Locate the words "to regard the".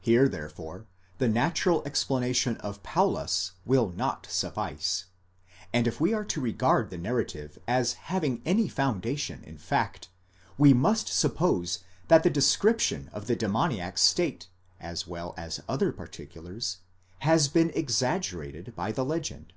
6.26-6.96